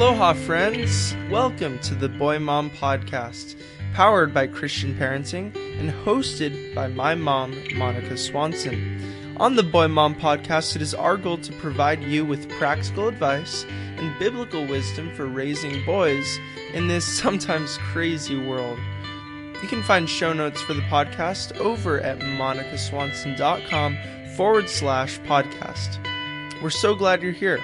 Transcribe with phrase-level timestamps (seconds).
[0.00, 1.14] Aloha, friends!
[1.28, 3.54] Welcome to the Boy Mom Podcast,
[3.92, 9.36] powered by Christian Parenting and hosted by my mom, Monica Swanson.
[9.36, 13.66] On the Boy Mom Podcast, it is our goal to provide you with practical advice
[13.68, 16.38] and biblical wisdom for raising boys
[16.72, 18.78] in this sometimes crazy world.
[19.62, 23.98] You can find show notes for the podcast over at monicaswanson.com
[24.34, 25.98] forward slash podcast.
[26.62, 27.60] We're so glad you're here.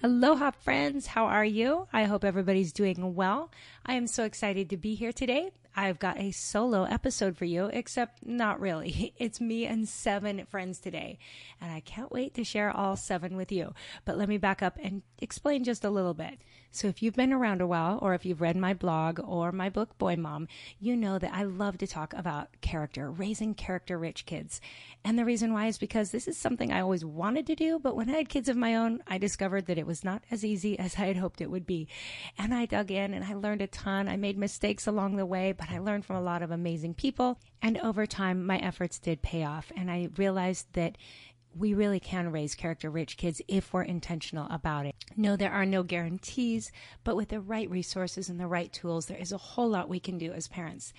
[0.00, 1.08] Aloha, friends.
[1.08, 1.88] How are you?
[1.92, 3.50] I hope everybody's doing well.
[3.84, 5.50] I am so excited to be here today.
[5.78, 9.14] I've got a solo episode for you, except not really.
[9.18, 11.18] It's me and seven friends today,
[11.60, 13.74] and I can't wait to share all seven with you.
[14.04, 16.40] But let me back up and explain just a little bit.
[16.70, 19.70] So, if you've been around a while, or if you've read my blog or my
[19.70, 20.48] book, Boy Mom,
[20.78, 24.60] you know that I love to talk about character, raising character rich kids.
[25.04, 27.96] And the reason why is because this is something I always wanted to do, but
[27.96, 30.78] when I had kids of my own, I discovered that it was not as easy
[30.78, 31.88] as I had hoped it would be.
[32.36, 34.06] And I dug in and I learned a ton.
[34.08, 37.38] I made mistakes along the way, but I learned from a lot of amazing people.
[37.62, 39.70] And over time, my efforts did pay off.
[39.76, 40.96] And I realized that
[41.56, 44.94] we really can raise character rich kids if we're intentional about it.
[45.16, 46.70] No, there are no guarantees,
[47.04, 50.00] but with the right resources and the right tools, there is a whole lot we
[50.00, 50.92] can do as parents.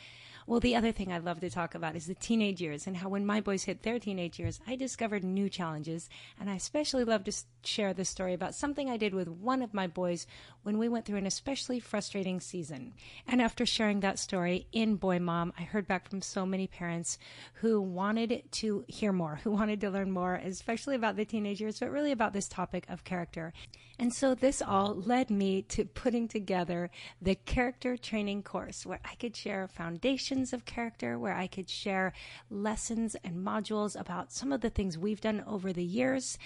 [0.49, 3.09] Well, the other thing I love to talk about is the teenage years and how
[3.09, 6.09] when my boys hit their teenage years, I discovered new challenges.
[6.39, 7.31] And I especially love to
[7.63, 10.25] share the story about something I did with one of my boys
[10.63, 12.93] when we went through an especially frustrating season.
[13.27, 17.19] And after sharing that story in Boy Mom, I heard back from so many parents
[17.61, 21.79] who wanted to hear more, who wanted to learn more, especially about the teenage years,
[21.79, 23.53] but really about this topic of character.
[24.01, 26.89] And so this all led me to putting together
[27.21, 32.13] the character training course where I could share foundations of character, where I could share
[32.49, 36.37] lessons and modules about some of the things we've done over the years,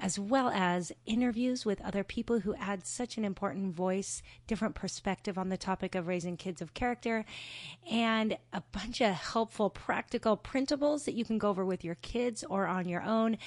[0.00, 5.38] as well as interviews with other people who add such an important voice, different perspective
[5.38, 7.24] on the topic of raising kids of character,
[7.88, 12.42] and a bunch of helpful practical printables that you can go over with your kids
[12.50, 13.38] or on your own.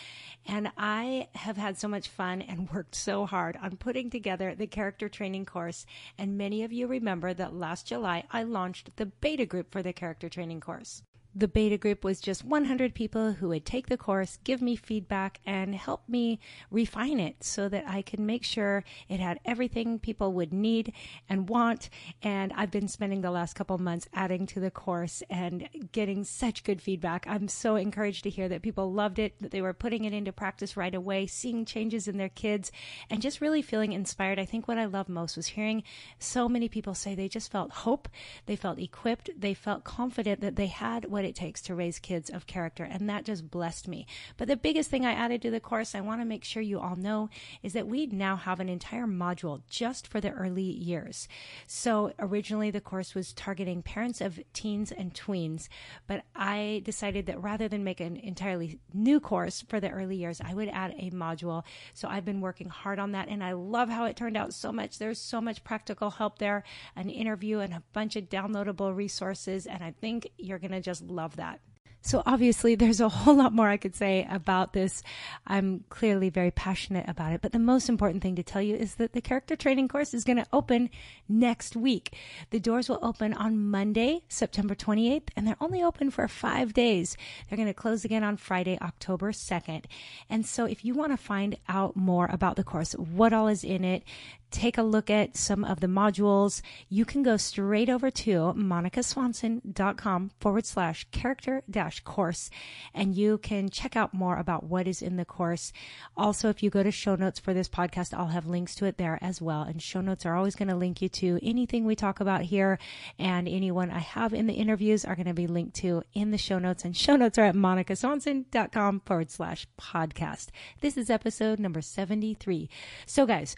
[0.48, 4.54] And I have had so much fun and worked so hard hard on putting together
[4.54, 5.86] the character training course,
[6.20, 9.94] and many of you remember that last July I launched the beta group for the
[9.94, 11.02] character training course.
[11.35, 15.40] The beta group was just 100 people who would take the course, give me feedback,
[15.45, 16.40] and help me
[16.72, 20.91] refine it so that I could make sure it had everything people would need
[21.29, 21.89] and want.
[22.23, 26.63] And I've been spending the last couple months adding to the course and getting such
[26.63, 27.25] good feedback.
[27.28, 30.34] I'm so encouraged to hear that people loved it, that they were putting it into
[30.34, 32.72] practice right away, seeing changes in their kids,
[33.09, 34.39] and just really feeling inspired.
[34.39, 35.84] I think what I love most was hearing
[36.18, 38.09] so many people say they just felt hope,
[38.48, 42.00] they felt equipped, they felt confident that they had what what it takes to raise
[42.00, 42.86] kids of character.
[42.86, 44.07] And that just blessed me.
[44.38, 46.80] But the biggest thing I added to the course, I want to make sure you
[46.80, 47.30] all know,
[47.62, 51.27] is that we now have an entire module just for the early years.
[51.68, 55.68] So originally the course was targeting parents of teens and tweens,
[56.07, 60.39] but I decided that rather than make an entirely new course for the early years,
[60.39, 61.63] I would add a module.
[61.94, 64.71] So I've been working hard on that and I love how it turned out so
[64.71, 65.00] much.
[65.00, 66.63] There's so much practical help there,
[66.95, 69.68] an interview and a bunch of downloadable resources.
[69.68, 71.59] And I think you're going to just love that.
[72.01, 75.03] So obviously there's a whole lot more I could say about this.
[75.45, 78.95] I'm clearly very passionate about it, but the most important thing to tell you is
[78.95, 80.89] that the character training course is going to open
[81.27, 82.15] next week.
[82.51, 87.17] The doors will open on Monday, September 28th, and they're only open for five days.
[87.50, 89.85] They're going to close again on Friday, October 2nd.
[90.29, 93.63] And so if you want to find out more about the course, what all is
[93.63, 94.03] in it,
[94.51, 100.31] take a look at some of the modules, you can go straight over to monicaswanson.com
[100.40, 102.50] forward slash character dash course
[102.94, 105.72] and you can check out more about what is in the course.
[106.18, 108.98] Also, if you go to show notes for this podcast, I'll have links to it
[108.98, 109.62] there as well.
[109.62, 112.80] And show notes are always going to link you to anything we talk about here
[113.18, 116.38] and anyone I have in the interviews are going to be linked to in the
[116.38, 120.48] show notes and show notes are at monicaswanson.com forward slash podcast.
[120.81, 122.69] This is episode number 73.
[123.06, 123.56] So guys,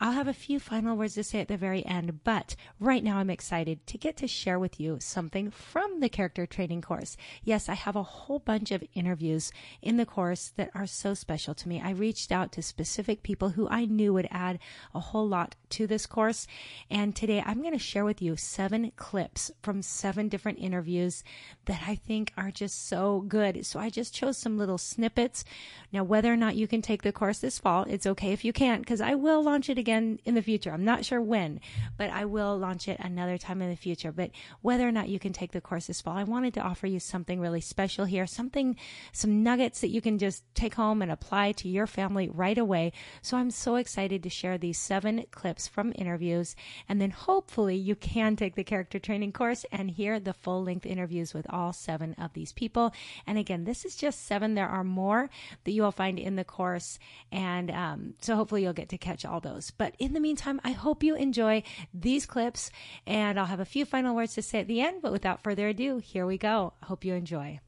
[0.00, 3.18] I'll have a few final words to say at the very end, but right now
[3.18, 7.16] I'm excited to get to share with you something from the character training course.
[7.44, 11.54] Yes, I have a whole bunch of interviews in the course that are so special
[11.54, 11.80] to me.
[11.80, 14.58] I reached out to specific people who I knew would add
[14.94, 16.48] a whole lot to this course.
[16.90, 21.22] And today I'm going to share with you seven clips from seven different interviews
[21.66, 23.64] that I think are just so good.
[23.64, 25.44] So I just chose some little snippets.
[25.92, 28.52] Now, whether or not you can take the course this fall, it's okay if you
[28.52, 30.72] can't because I will launch it again in the future.
[30.72, 31.60] I'm not sure when,
[31.96, 34.12] but I will launch it another time in the future.
[34.12, 34.30] But
[34.62, 37.00] whether or not you can take the course this fall, I wanted to offer you
[37.00, 38.76] something really special here, something,
[39.12, 42.92] some nuggets that you can just take home and apply to your family right away.
[43.22, 46.56] So I'm so excited to share these seven clips from interviews.
[46.88, 50.86] And then hopefully you can take the character training course and hear the full length
[50.86, 52.92] interviews with all seven of these people.
[53.26, 54.54] And again, this is just seven.
[54.54, 55.30] There are more
[55.64, 56.98] that you will find in the course.
[57.32, 59.70] And um, so hopefully you'll get to catch all those.
[59.76, 61.62] But in the meantime, I hope you enjoy
[61.92, 62.70] these clips
[63.06, 65.02] and I'll have a few final words to say at the end.
[65.02, 66.74] But without further ado, here we go.
[66.82, 67.60] I hope you enjoy.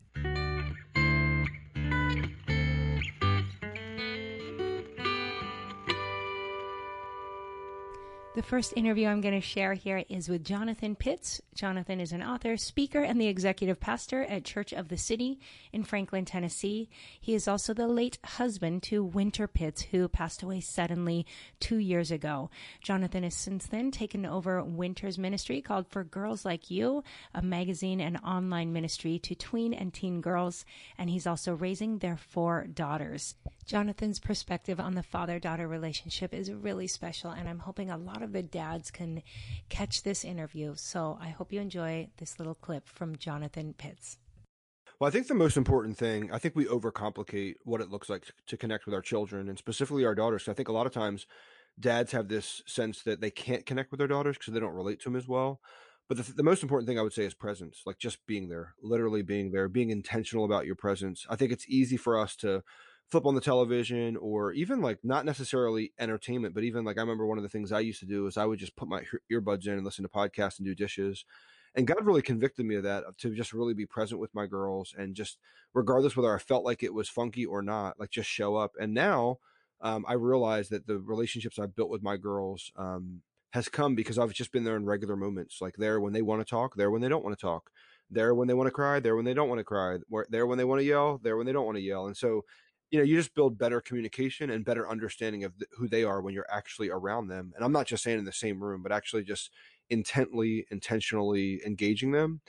[8.36, 11.40] The first interview I'm going to share here is with Jonathan Pitts.
[11.54, 15.40] Jonathan is an author, speaker, and the executive pastor at Church of the City
[15.72, 16.90] in Franklin, Tennessee.
[17.18, 21.24] He is also the late husband to Winter Pitts, who passed away suddenly
[21.60, 22.50] two years ago.
[22.82, 27.04] Jonathan has since then taken over Winter's ministry called For Girls Like You,
[27.34, 30.66] a magazine and online ministry to tween and teen girls,
[30.98, 33.34] and he's also raising their four daughters.
[33.64, 38.22] Jonathan's perspective on the father daughter relationship is really special, and I'm hoping a lot
[38.22, 39.22] of the dads can
[39.68, 40.74] catch this interview.
[40.76, 44.18] So I hope you enjoy this little clip from Jonathan Pitts.
[44.98, 48.32] Well, I think the most important thing, I think we overcomplicate what it looks like
[48.46, 50.48] to connect with our children and specifically our daughters.
[50.48, 51.26] I think a lot of times
[51.78, 55.00] dads have this sense that they can't connect with their daughters because they don't relate
[55.00, 55.60] to them as well.
[56.08, 58.74] But the, the most important thing I would say is presence, like just being there,
[58.82, 61.26] literally being there, being intentional about your presence.
[61.28, 62.62] I think it's easy for us to
[63.10, 67.26] flip on the television or even like not necessarily entertainment, but even like I remember
[67.26, 69.66] one of the things I used to do is I would just put my earbuds
[69.66, 71.24] in and listen to podcasts and do dishes.
[71.74, 74.94] And God really convicted me of that to just really be present with my girls
[74.96, 75.38] and just
[75.74, 78.72] regardless whether I felt like it was funky or not, like just show up.
[78.80, 79.38] And now
[79.80, 83.20] um, I realize that the relationships I've built with my girls um,
[83.52, 86.40] has come because I've just been there in regular moments, like there when they want
[86.40, 87.70] to talk, there when they don't want to talk,
[88.10, 89.98] there when they want to cry, there when they don't want to cry,
[90.30, 92.06] there when they want to yell, there when they don't want to yell.
[92.06, 92.44] And so
[92.90, 96.34] you know you just build better communication and better understanding of who they are when
[96.34, 99.24] you're actually around them and i'm not just saying in the same room but actually
[99.24, 99.50] just
[99.88, 102.40] intently intentionally engaging them.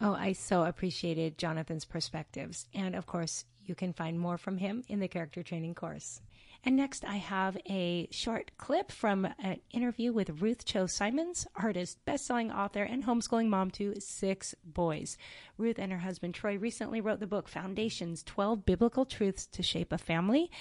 [0.00, 4.82] Oh i so appreciated jonathan's perspectives and of course you can find more from him
[4.88, 6.20] in the character training course
[6.64, 11.98] and next, I have a short clip from an interview with Ruth Chou Simons, artist,
[12.04, 15.16] best-selling author, and homeschooling mom to six boys.
[15.58, 19.92] Ruth and her husband Troy recently wrote the book Foundations 12 Biblical Truths to Shape
[19.92, 20.52] a Family.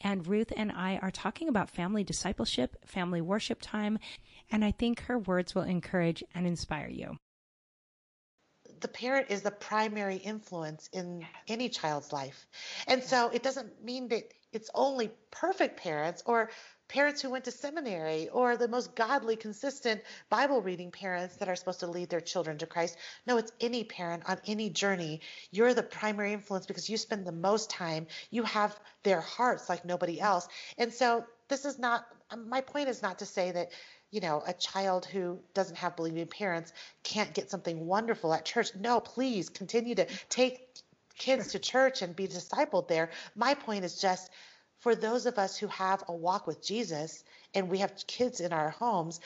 [0.00, 3.98] And Ruth and I are talking about family discipleship, family worship time,
[4.52, 7.16] and I think her words will encourage and inspire you
[8.80, 12.46] the parent is the primary influence in any child's life.
[12.86, 16.50] And so it doesn't mean that it's only perfect parents or
[16.88, 21.54] parents who went to seminary or the most godly, consistent Bible reading parents that are
[21.54, 22.96] supposed to lead their children to Christ.
[23.26, 25.20] No, it's any parent on any journey.
[25.52, 28.08] You're the primary influence because you spend the most time.
[28.30, 30.48] You have their hearts like nobody else.
[30.78, 33.70] And so this is not, um, my point is not to say that
[34.10, 36.72] you know, a child who doesn't have believing parents
[37.04, 38.70] can't get something wonderful at church.
[38.74, 40.79] No, please continue to take
[41.20, 43.10] kids to church and be discipled there.
[43.36, 44.28] My point is just
[44.80, 47.22] for those of us who have a walk with Jesus
[47.54, 49.20] and we have kids in our homes,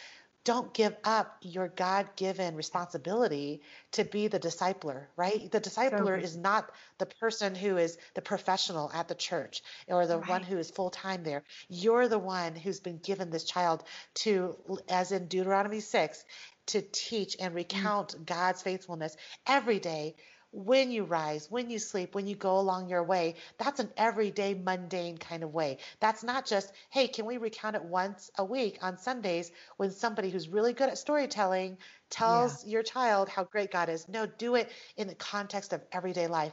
[0.45, 5.51] don't give up your God-given responsibility to be the discipler, right?
[5.51, 10.19] The discipler is not the person who is the professional at the church or the
[10.19, 10.29] right.
[10.29, 11.45] one who is full-time there.
[11.71, 13.85] You're the one who's been given this child
[14.17, 14.59] to,
[14.89, 16.25] as in Deuteronomy 6,
[16.67, 18.27] to teach and recount.
[18.27, 20.15] God's faithfulness every day
[20.55, 23.35] when you rise, when you sleep, when you go along your way.
[23.59, 25.79] That's an everyday, mundane kind of way.
[26.01, 30.31] That's not just, hey, can we recount it once a week on Sundays when somebody
[30.31, 32.73] who's really good at storytelling tells yeah.
[32.73, 34.09] your child how great God is?
[34.09, 36.53] No, do it in the context of everyday life.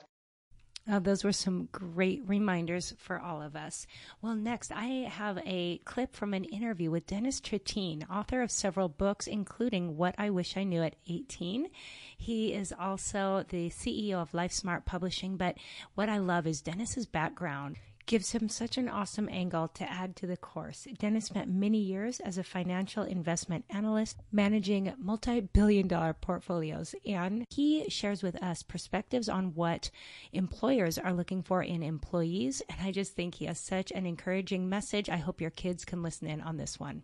[0.89, 3.85] Uh, those were some great reminders for all of us.
[4.21, 8.89] Well, next, I have a clip from an interview with Dennis Trittin, author of several
[8.89, 11.69] books, including What I Wish I Knew at 18.
[12.17, 15.55] He is also the CEO of LifeSmart Publishing, but
[15.93, 20.27] what I love is Dennis's background gives him such an awesome angle to add to
[20.27, 20.87] the course.
[20.99, 27.45] Dennis spent many years as a financial investment analyst managing multi billion dollar portfolios, and
[27.49, 29.89] he shares with us perspectives on what
[30.33, 32.61] employers are looking for in employees.
[32.69, 35.09] And I just think he has such an encouraging message.
[35.09, 37.03] I hope your kids can listen in on this one.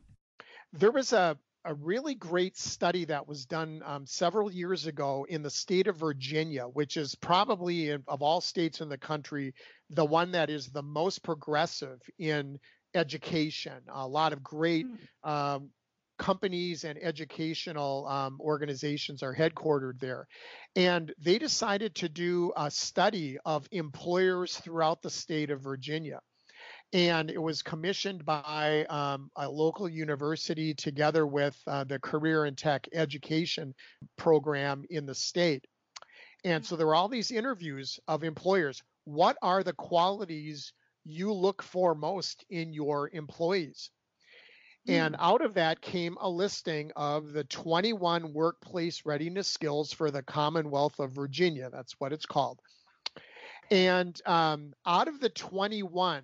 [0.74, 1.38] There was a
[1.68, 5.98] a really great study that was done um, several years ago in the state of
[5.98, 9.54] Virginia, which is probably of all states in the country
[9.90, 12.58] the one that is the most progressive in
[12.96, 13.82] education.
[13.94, 15.30] A lot of great mm.
[15.30, 15.70] um,
[16.18, 20.26] companies and educational um, organizations are headquartered there.
[20.78, 26.22] And they decided to do a study of employers throughout the state of Virginia
[26.94, 32.58] and it was commissioned by um, a local university together with uh, the career and
[32.58, 33.74] tech education
[34.18, 35.66] program in the state.
[36.44, 38.82] And so there were all these interviews of employers.
[39.04, 40.72] What are the qualities
[41.04, 43.90] you look for most in your employees?
[44.88, 45.22] And hmm.
[45.22, 51.00] out of that came a listing of the 21 workplace readiness skills for the Commonwealth
[51.00, 51.70] of Virginia.
[51.70, 52.60] That's what it's called.
[53.70, 56.24] And um, out of the 21,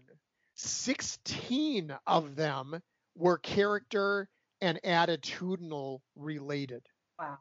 [0.55, 2.81] 16 of them
[3.15, 4.29] were character
[4.62, 6.83] and attitudinal related.
[7.19, 7.38] Wow.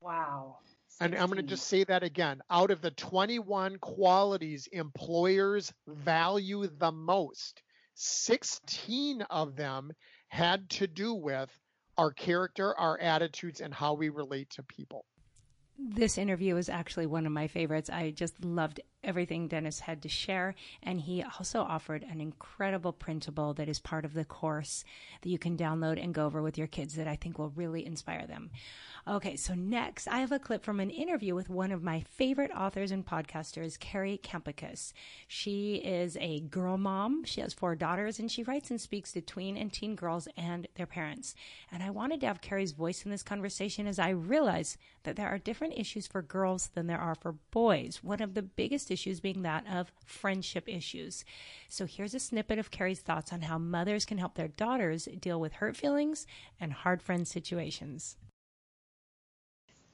[0.00, 0.58] Wow.
[0.88, 1.06] 16.
[1.06, 2.40] And I'm going to just say that again.
[2.50, 7.62] Out of the 21 qualities employers value the most,
[7.94, 9.92] 16 of them
[10.28, 11.50] had to do with
[11.98, 15.04] our character, our attitudes, and how we relate to people.
[15.78, 17.90] This interview was actually one of my favorites.
[17.90, 20.54] I just loved everything Dennis had to share.
[20.82, 24.84] And he also offered an incredible printable that is part of the course
[25.22, 27.84] that you can download and go over with your kids that I think will really
[27.84, 28.50] inspire them.
[29.08, 32.52] Okay, so next I have a clip from an interview with one of my favorite
[32.56, 34.92] authors and podcasters, Kari Kampakis.
[35.26, 37.24] She is a girl mom.
[37.24, 40.68] She has four daughters and she writes and speaks to tween and teen girls and
[40.76, 41.34] their parents.
[41.72, 45.28] And I wanted to have Kari's voice in this conversation as I realize that there
[45.28, 48.04] are different issues for girls than there are for boys.
[48.04, 51.24] One of the biggest issues being that of friendship issues.
[51.68, 55.40] So here's a snippet of Kari's thoughts on how mothers can help their daughters deal
[55.40, 56.26] with hurt feelings
[56.60, 58.16] and hard friend situations.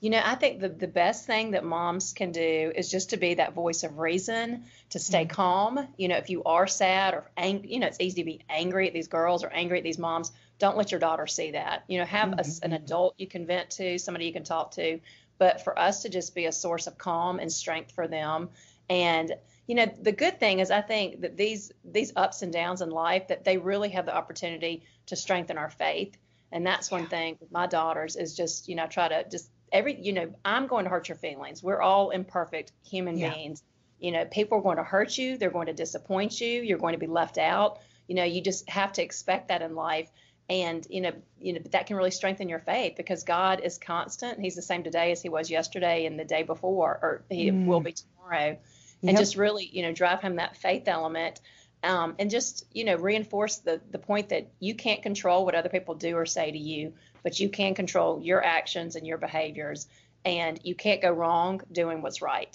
[0.00, 3.16] You know, I think the, the best thing that moms can do is just to
[3.16, 5.34] be that voice of reason, to stay mm-hmm.
[5.34, 5.88] calm.
[5.96, 8.86] You know, if you are sad or angry, you know, it's easy to be angry
[8.86, 10.30] at these girls or angry at these moms.
[10.60, 11.82] Don't let your daughter see that.
[11.88, 12.62] You know, have mm-hmm.
[12.62, 15.00] a, an adult you can vent to, somebody you can talk to.
[15.36, 18.50] But for us to just be a source of calm and strength for them.
[18.88, 19.34] And,
[19.66, 22.90] you know, the good thing is I think that these these ups and downs in
[22.90, 26.16] life that they really have the opportunity to strengthen our faith.
[26.50, 30.00] And that's one thing with my daughters is just, you know, try to just every
[30.00, 31.62] you know i'm going to hurt your feelings.
[31.62, 33.34] We're all imperfect human yeah.
[33.34, 33.62] beings.
[33.98, 35.36] You know people are going to hurt you.
[35.36, 36.62] They're going to disappoint you.
[36.62, 37.78] You're going to be left out.
[38.06, 40.10] You know you just have to expect that in life.
[40.48, 44.40] And you know you know that can really strengthen your faith because god is constant.
[44.40, 47.66] He's the same today as he was yesterday and the day before or he mm.
[47.66, 48.56] will be tomorrow
[49.02, 49.18] and yep.
[49.18, 51.40] just really you know drive home that faith element
[51.84, 55.68] um, and just you know reinforce the the point that you can't control what other
[55.68, 59.86] people do or say to you but you can control your actions and your behaviors,
[60.24, 62.54] and you can't go wrong doing what's right.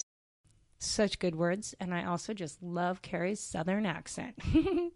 [0.78, 4.36] Such good words, and I also just love Kari's Southern accent.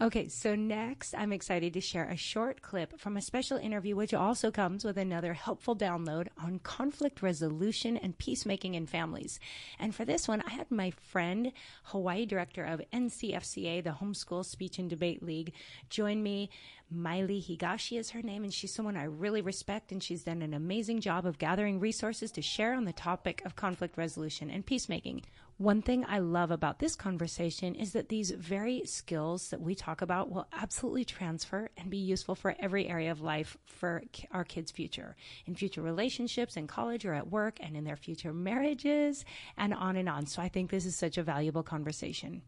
[0.00, 4.14] Okay, so next, I'm excited to share a short clip from a special interview, which
[4.14, 9.38] also comes with another helpful download on conflict resolution and peacemaking in families.
[9.78, 11.52] And for this one, I had my friend,
[11.84, 15.52] Hawaii director of NCFCA, the Homeschool Speech and Debate League,
[15.90, 16.50] join me.
[16.90, 20.54] Maile Higashi is her name, and she's someone I really respect, and she's done an
[20.54, 25.22] amazing job of gathering resources to share on the topic of conflict resolution and peacemaking.
[25.60, 30.00] One thing I love about this conversation is that these very skills that we talk
[30.00, 34.02] about will absolutely transfer and be useful for every area of life for
[34.32, 38.32] our kids' future, in future relationships, in college or at work, and in their future
[38.32, 39.26] marriages,
[39.58, 40.24] and on and on.
[40.24, 42.40] So I think this is such a valuable conversation.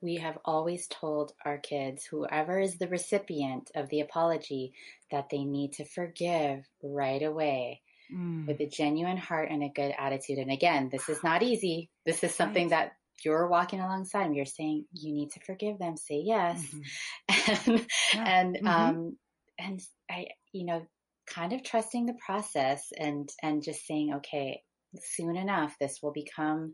[0.00, 4.74] We have always told our kids, whoever is the recipient of the apology,
[5.10, 7.82] that they need to forgive right away
[8.14, 8.46] mm.
[8.46, 10.38] with a genuine heart and a good attitude.
[10.38, 11.90] And again, this is not easy.
[12.08, 12.86] This is something right.
[12.86, 14.32] that you're walking alongside them.
[14.32, 15.98] You're saying you need to forgive them.
[15.98, 16.64] Say yes,
[17.30, 17.70] mm-hmm.
[17.70, 18.40] and yeah.
[18.40, 18.66] and mm-hmm.
[18.66, 19.16] um
[19.58, 20.86] and I you know
[21.28, 24.62] kind of trusting the process and and just saying okay
[24.98, 26.72] soon enough this will become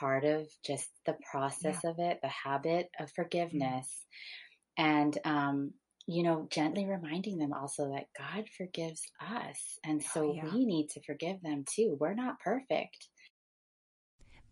[0.00, 1.90] part of just the process yeah.
[1.90, 3.22] of it the habit of mm-hmm.
[3.22, 4.04] forgiveness
[4.76, 4.90] mm-hmm.
[4.90, 5.70] and um
[6.06, 9.78] you know, gently reminding them also that God forgives us.
[9.84, 10.54] And oh, so oh, yeah.
[10.54, 11.96] we need to forgive them too.
[11.98, 13.08] We're not perfect.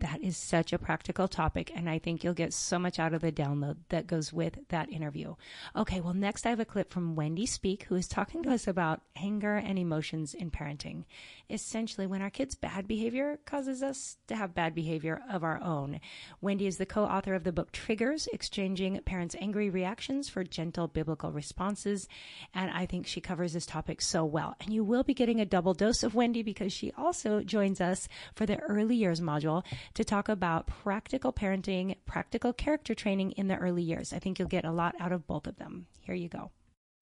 [0.03, 3.21] That is such a practical topic, and I think you'll get so much out of
[3.21, 5.37] the download that goes with that interview.
[5.77, 8.67] Okay, well, next I have a clip from Wendy Speake, who is talking to us
[8.67, 11.05] about anger and emotions in parenting.
[11.49, 16.01] Essentially, when our kids' bad behavior causes us to have bad behavior of our own.
[16.41, 20.89] Wendy is the co author of the book Triggers Exchanging Parents' Angry Reactions for Gentle
[20.89, 22.09] Biblical Responses,
[22.53, 24.57] and I think she covers this topic so well.
[24.61, 28.09] And you will be getting a double dose of Wendy because she also joins us
[28.35, 29.63] for the early years module
[29.95, 34.13] to talk about practical parenting, practical character training in the early years.
[34.13, 35.87] I think you'll get a lot out of both of them.
[36.01, 36.51] Here you go.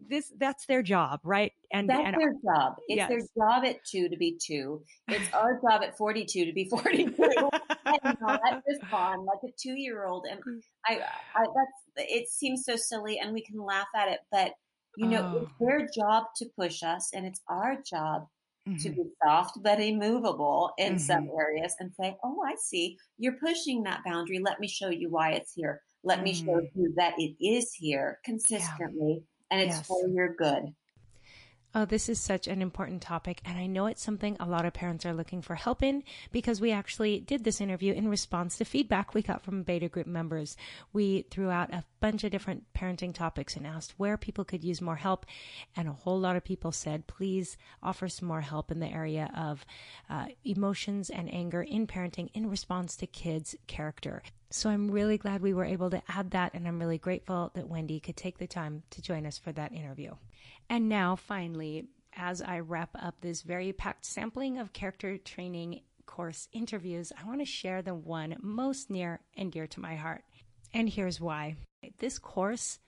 [0.09, 1.53] This that's their job, right?
[1.73, 2.77] And that's and, their job.
[2.89, 3.09] It's yes.
[3.09, 4.83] their job at two to be two.
[5.09, 7.13] It's our job at forty-two to be forty-two,
[7.85, 10.25] and not respond like a two-year-old.
[10.31, 10.41] And.
[10.87, 11.01] I,
[11.37, 14.53] I, that's it seems so silly, and we can laugh at it, but
[14.97, 15.43] you know, oh.
[15.43, 18.27] it's their job to push us, and it's our job
[18.69, 18.79] mm-hmm.
[18.79, 20.99] to be soft but immovable in mm-hmm.
[20.99, 22.97] some areas and say, Oh, I see.
[23.19, 24.39] You're pushing that boundary.
[24.39, 25.81] Let me show you why it's here.
[26.03, 26.25] Let mm-hmm.
[26.25, 26.71] me show mm.
[26.75, 29.47] you that it is here consistently yeah.
[29.51, 29.87] and it's yes.
[29.87, 30.73] for your good.
[31.73, 33.41] Oh, this is such an important topic.
[33.45, 36.61] And I know it's something a lot of parents are looking for help in because
[36.61, 40.57] we actually did this interview in response to feedback we got from beta group members.
[40.93, 44.81] We threw out a bunch of different parenting topics and asked where people could use
[44.81, 45.27] more help.
[45.77, 49.31] And a whole lot of people said, please offer some more help in the area
[49.37, 49.65] of
[50.09, 54.25] uh, emotions and anger in parenting in response to kids' character.
[54.51, 56.53] So I'm really glad we were able to add that.
[56.55, 59.73] And I'm really grateful that Wendy could take the time to join us for that
[59.73, 60.15] interview.
[60.69, 66.49] And now, finally, as I wrap up this very packed sampling of character training course
[66.53, 70.25] interviews, I want to share the one most near and dear to my heart.
[70.73, 71.57] And here's why.
[71.99, 72.79] This course,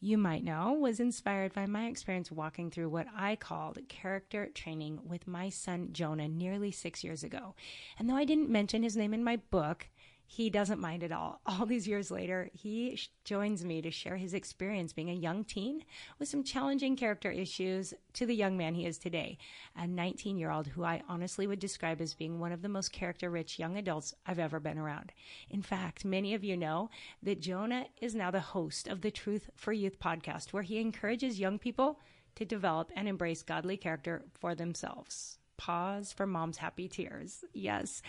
[0.00, 5.00] you might know, was inspired by my experience walking through what I called character training
[5.04, 7.54] with my son Jonah nearly six years ago.
[7.98, 9.88] And though I didn't mention his name in my book,
[10.34, 11.42] he doesn't mind at all.
[11.46, 15.44] All these years later, he sh- joins me to share his experience being a young
[15.44, 15.84] teen
[16.18, 19.36] with some challenging character issues to the young man he is today,
[19.76, 22.92] a 19 year old who I honestly would describe as being one of the most
[22.92, 25.12] character rich young adults I've ever been around.
[25.50, 26.88] In fact, many of you know
[27.22, 31.40] that Jonah is now the host of the Truth for Youth podcast, where he encourages
[31.40, 32.00] young people
[32.36, 35.36] to develop and embrace godly character for themselves.
[35.58, 37.44] Pause for mom's happy tears.
[37.52, 38.00] Yes.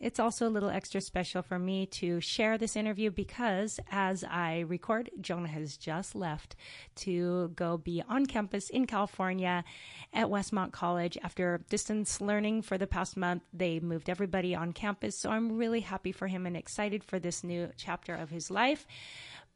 [0.00, 4.60] It's also a little extra special for me to share this interview because as I
[4.60, 6.54] record, Jonah has just left
[6.96, 9.64] to go be on campus in California
[10.12, 11.18] at Westmont College.
[11.24, 15.18] After distance learning for the past month, they moved everybody on campus.
[15.18, 18.86] So I'm really happy for him and excited for this new chapter of his life.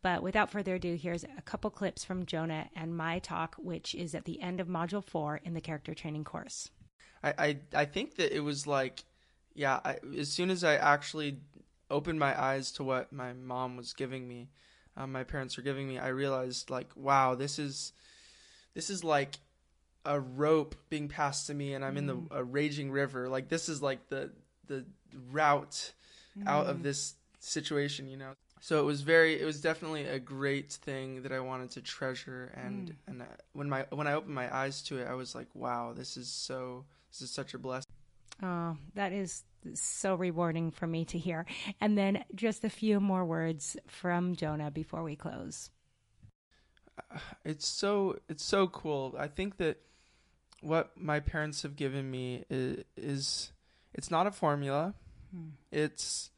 [0.02, 4.16] But without further ado, here's a couple clips from Jonah and my talk, which is
[4.16, 6.68] at the end of Module 4 in the character training course.
[7.22, 9.04] I, I, I think that it was like
[9.54, 11.38] yeah, I, as soon as I actually
[11.90, 14.48] opened my eyes to what my mom was giving me,
[14.96, 17.92] um, my parents were giving me, I realized like, wow, this is
[18.74, 19.36] this is like
[20.04, 21.98] a rope being passed to me, and I'm mm.
[21.98, 22.26] in the mm.
[22.30, 23.28] a raging river.
[23.28, 24.30] Like this is like the
[24.66, 24.84] the
[25.30, 25.92] route
[26.38, 26.46] mm.
[26.46, 26.82] out of mm.
[26.82, 28.32] this situation, you know.
[28.60, 32.52] So it was very, it was definitely a great thing that I wanted to treasure,
[32.54, 32.94] and mm.
[33.08, 35.92] and uh, when my when I opened my eyes to it, I was like, wow,
[35.94, 37.91] this is so, this is such a blessing.
[38.42, 41.46] Oh, that is so rewarding for me to hear.
[41.80, 45.70] And then just a few more words from Jonah before we close.
[47.44, 49.14] It's so it's so cool.
[49.18, 49.78] I think that
[50.60, 53.52] what my parents have given me is, is
[53.94, 54.94] it's not a formula.
[55.34, 55.50] Hmm.
[55.70, 56.30] It's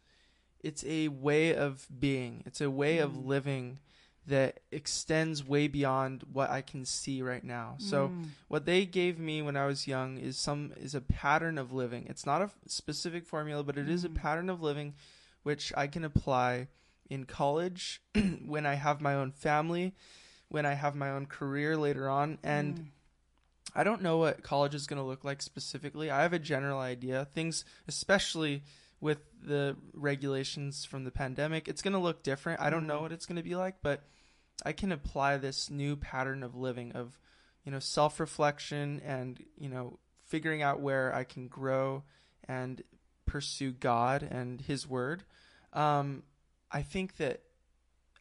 [0.60, 2.42] it's a way of being.
[2.46, 3.04] It's a way hmm.
[3.04, 3.78] of living
[4.26, 7.76] that extends way beyond what I can see right now.
[7.78, 8.28] So mm.
[8.48, 12.06] what they gave me when I was young is some is a pattern of living.
[12.08, 13.90] It's not a specific formula, but it mm.
[13.90, 14.14] is a mm.
[14.14, 14.94] pattern of living
[15.42, 16.68] which I can apply
[17.08, 18.02] in college
[18.46, 19.94] when I have my own family,
[20.48, 22.38] when I have my own career later on.
[22.42, 22.84] And mm.
[23.74, 26.10] I don't know what college is going to look like specifically.
[26.10, 27.26] I have a general idea.
[27.26, 28.62] Things, especially
[29.04, 32.58] with the regulations from the pandemic, it's going to look different.
[32.62, 33.02] I don't know mm-hmm.
[33.02, 34.02] what it's going to be like, but
[34.64, 37.18] I can apply this new pattern of living of,
[37.66, 42.04] you know, self-reflection and, you know, figuring out where I can grow
[42.48, 42.82] and
[43.26, 45.24] pursue God and his word.
[45.74, 46.22] Um,
[46.72, 47.42] I think that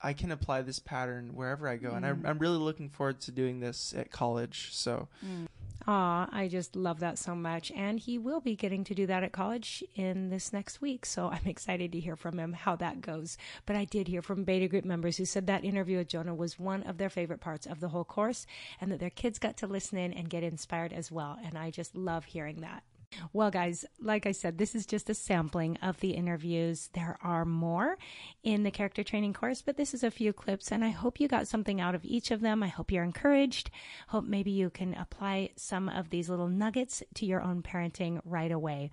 [0.03, 1.97] I can apply this pattern wherever I go, mm.
[1.97, 4.69] and I'm, I'm, really looking forward to doing this at college.
[4.73, 5.47] So, mm.
[5.85, 7.71] Aw, I just love that so much.
[7.71, 11.05] And he will be getting to do that at college in this next week.
[11.05, 13.37] So I'm excited to hear from him how that goes.
[13.65, 16.57] But I did hear from beta group members who said that interview with Jonah was
[16.57, 18.47] one of their favorite parts of the whole course
[18.79, 21.37] and that their kids got to listen in and get inspired as well.
[21.43, 22.83] And I just love hearing that.
[23.31, 26.89] Well, guys, like I said, this is just a sampling of the interviews.
[26.93, 27.97] There are more
[28.43, 31.27] in the character training course, but this is a few clips, and I hope you
[31.27, 32.63] got something out of each of them.
[32.63, 33.69] I hope you're encouraged.
[34.07, 38.51] Hope maybe you can apply some of these little nuggets to your own parenting right
[38.51, 38.91] away.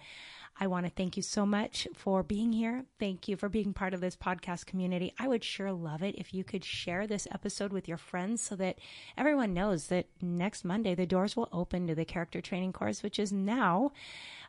[0.63, 2.85] I want to thank you so much for being here.
[2.99, 5.15] Thank you for being part of this podcast community.
[5.19, 8.57] I would sure love it if you could share this episode with your friends so
[8.57, 8.79] that
[9.17, 13.19] everyone knows that next Monday the doors will open to the character training course, which
[13.19, 13.93] is now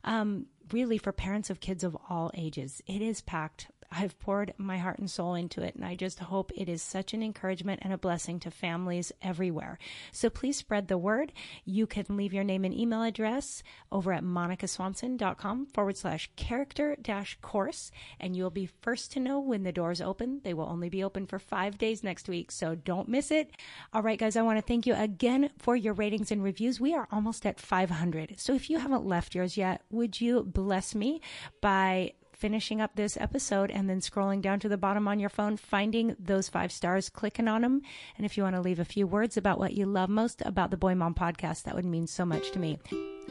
[0.04, 2.82] um, really for parents of kids of all ages.
[2.88, 6.52] It is packed I've poured my heart and soul into it, and I just hope
[6.56, 9.78] it is such an encouragement and a blessing to families everywhere.
[10.14, 11.34] So please spread the word.
[11.66, 17.38] You can leave your name and email address over at monicaswanson.com forward slash character dash
[17.42, 20.40] course, and you'll be first to know when the doors open.
[20.44, 23.52] They will only be open for five days next week, so don't miss it.
[23.94, 26.80] All right, guys, I want to thank you again for your ratings and reviews.
[26.80, 28.40] We are almost at 500.
[28.40, 31.20] So if you haven't left yours yet, would you bless me
[31.60, 35.56] by finishing up this episode and then scrolling down to the bottom on your phone,
[35.56, 37.84] finding those five stars, clicking on them.
[38.18, 40.72] And if you want to leave a few words about what you love most about
[40.72, 42.80] the Boy Mom podcast, that would mean so much to me.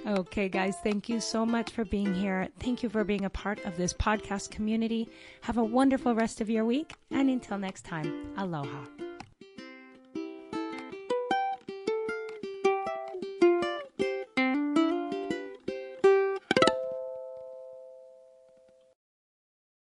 [0.07, 2.49] Okay, guys, thank you so much for being here.
[2.61, 5.11] Thank you for being a part of this podcast community.
[5.42, 6.94] Have a wonderful rest of your week.
[7.11, 9.10] And until next time, aloha.